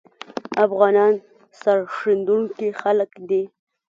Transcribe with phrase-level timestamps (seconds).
[0.65, 1.13] افغانان
[1.61, 3.43] سرښندونکي خلګ دي